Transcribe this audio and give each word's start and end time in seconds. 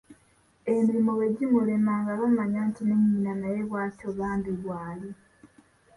Emirimu 0.69 1.11
bwe 1.17 1.27
gimulema 1.37 1.93
nga 2.01 2.13
bamanya 2.19 2.59
nti 2.69 2.81
ne 2.85 2.95
nnyina 3.01 3.33
naye 3.41 3.59
bwatyo 3.69 4.07
bambi 4.17 4.51
bwali. 4.61 5.09